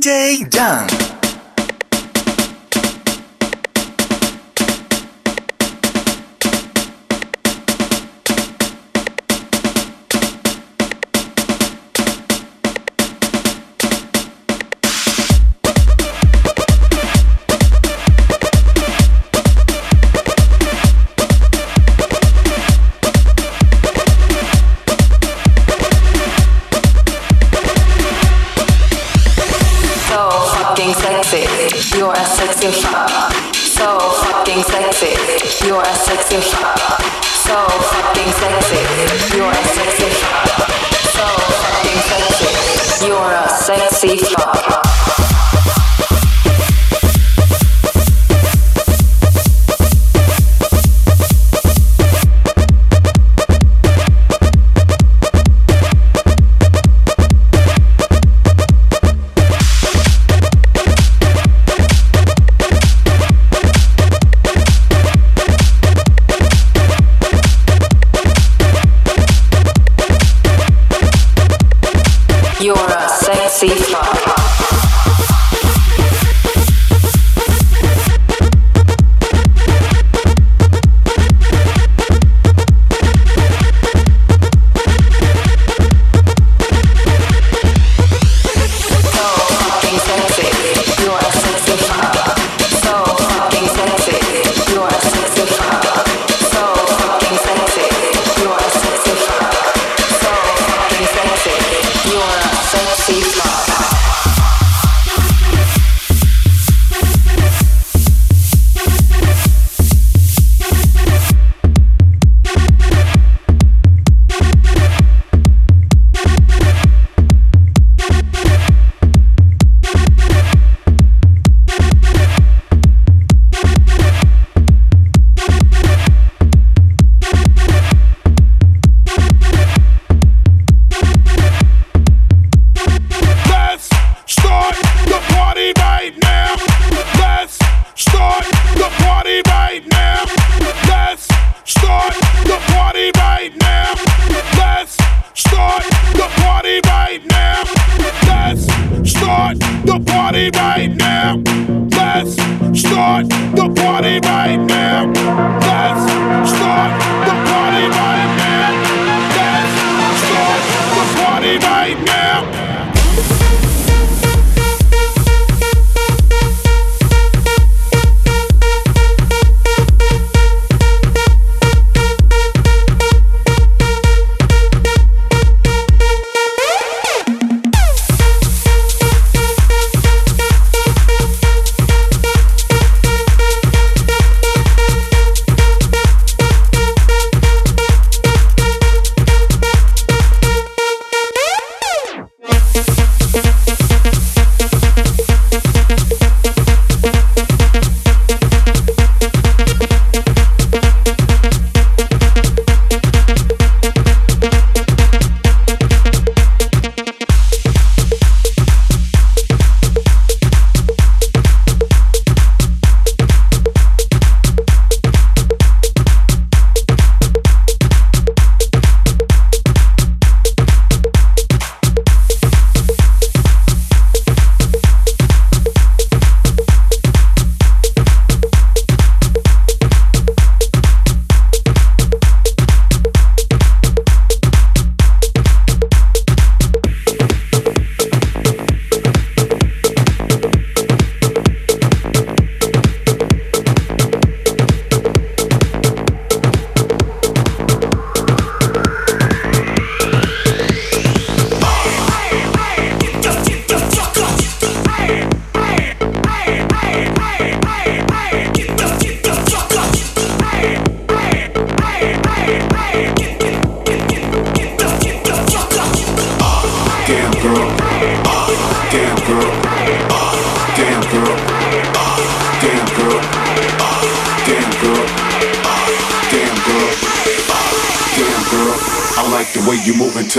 Everyday 0.00 0.44
Dunk. 0.48 1.17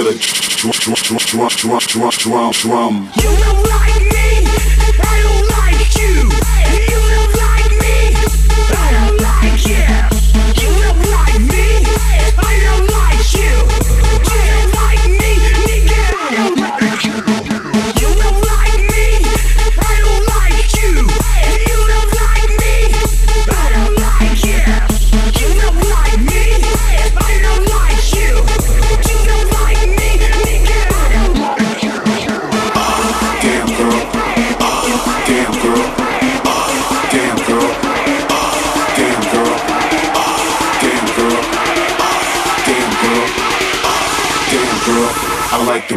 to 0.04 0.12
the 0.12 0.18
drum, 0.56 0.72
drum, 0.72 1.18
drum, 1.18 1.80
drum, 1.80 2.10
drum, 2.10 2.52
drum. 2.52 3.12
You 3.16 3.24
know 3.24 3.64
right 3.64 4.10
now. 4.14 4.19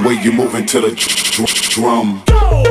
Way 0.04 0.14
you 0.14 0.32
moving 0.32 0.66
to 0.66 0.80
the 0.80 0.88
dr- 0.88 1.46
dr- 1.46 1.70
drum. 1.70 2.22
Go, 2.26 2.62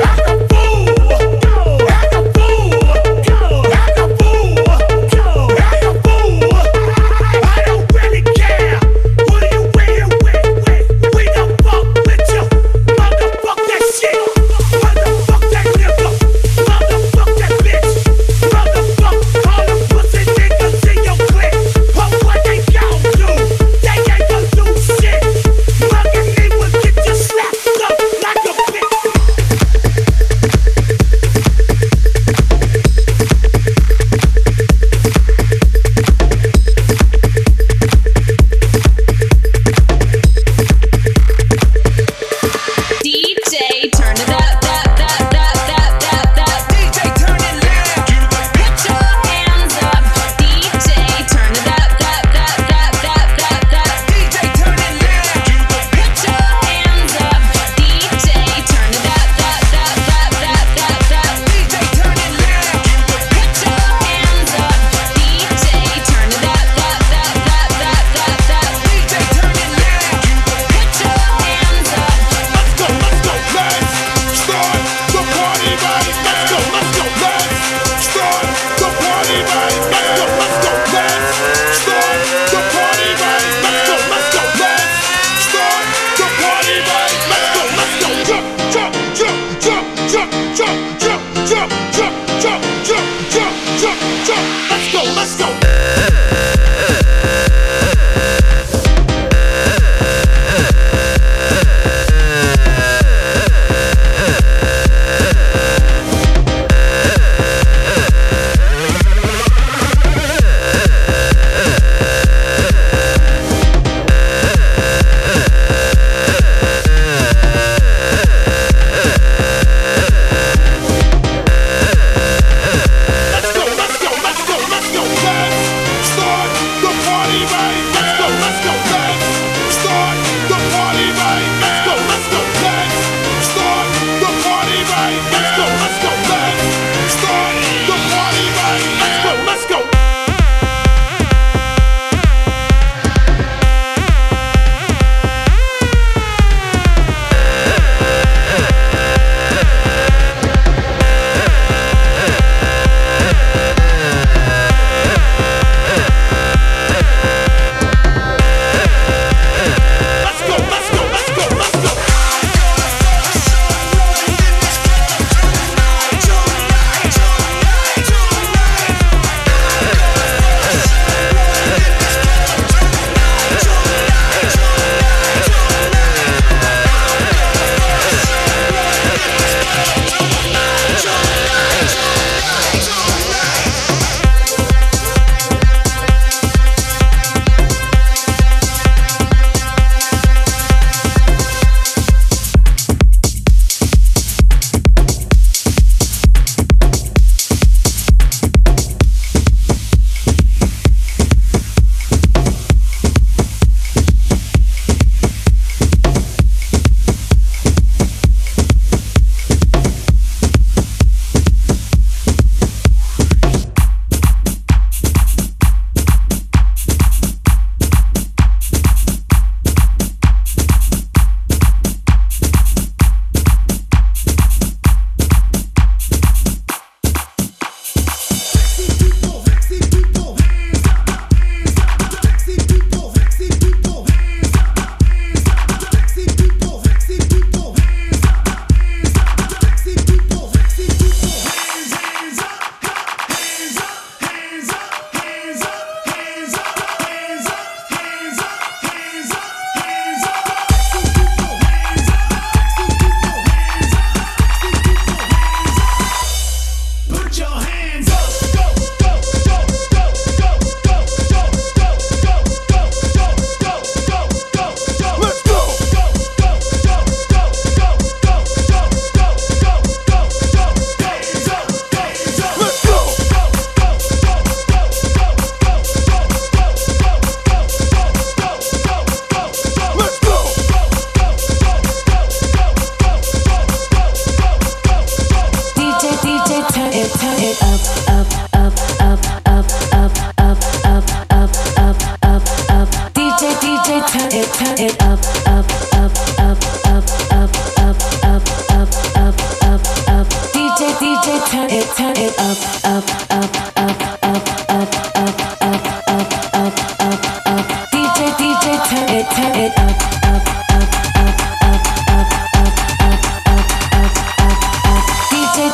DJ, 309.62 309.76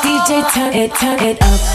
DJ, 0.03 0.53
turn 0.53 0.75
it, 0.75 0.95
turn 0.95 1.19
it 1.21 1.41
up. 1.41 1.68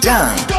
done. 0.00 0.53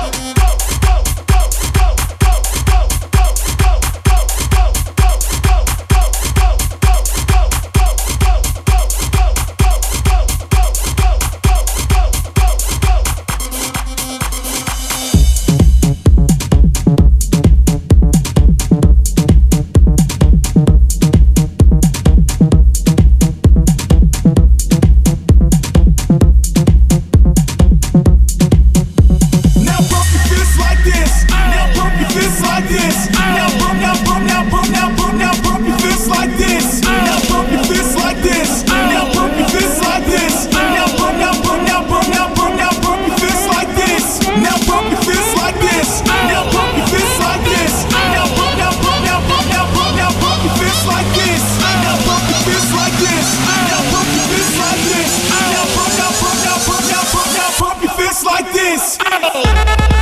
this. 58.56 59.95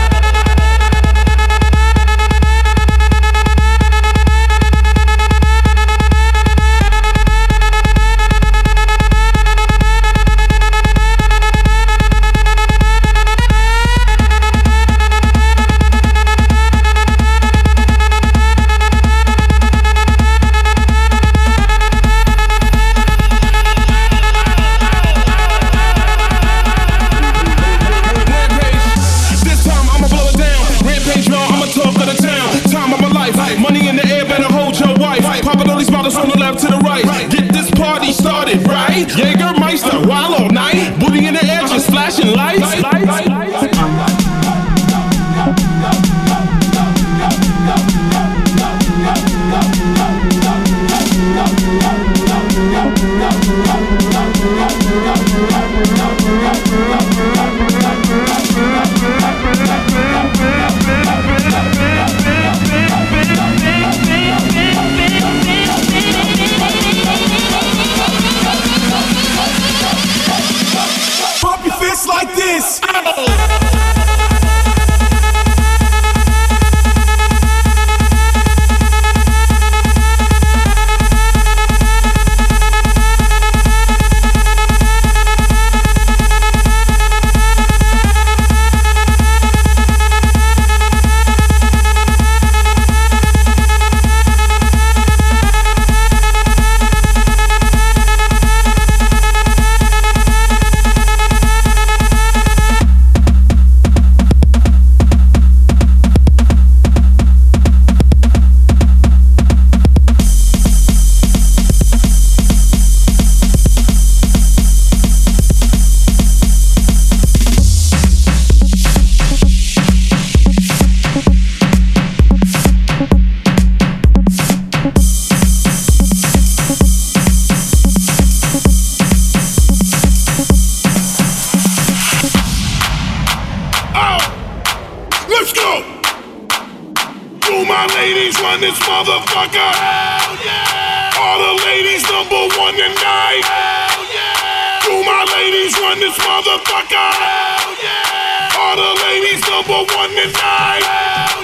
motherfucker. 139.03 139.72
Hell 139.75 140.36
yeah. 140.39 141.19
All 141.19 141.38
the 141.43 141.53
ladies 141.67 142.03
number 142.07 142.48
one 142.55 142.75
tonight. 142.75 143.43
Hell 143.43 144.03
yeah. 144.15 144.79
Do 144.88 145.03
my 145.03 145.27
ladies 145.36 145.75
run 145.79 146.00
this 146.00 146.15
motherfucker. 146.24 147.10
Hell 147.19 147.75
yeah. 147.83 148.60
All 148.60 148.75
the 148.79 148.91
ladies 149.03 149.41
number 149.51 149.83
one 149.91 150.12
tonight. 150.15 150.88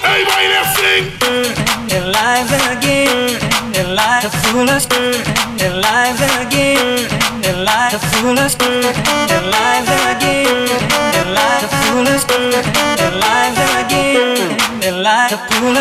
Everybody 0.08 0.48
now 0.56 0.66
sing. 0.80 1.04
And 1.92 2.06
live 2.16 2.52
again. 2.72 3.36
And 3.76 3.96
life 3.96 4.24
the 4.24 4.32
foolest. 4.48 4.94
And 4.96 5.76
live 5.84 6.22
again. 6.40 7.12
And 7.44 7.66
life 7.66 7.92
the 7.92 8.00
foolest. 8.16 8.62
And 8.64 9.46
live 9.52 9.90
again. 10.16 10.29
like 15.02 15.32
a 15.32 15.38
pull 15.48 15.78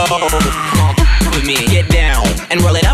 with 0.00 1.46
me. 1.46 1.56
Get 1.66 1.88
down 1.88 2.24
and 2.50 2.62
roll 2.62 2.76
it 2.76 2.86
up. 2.86 2.91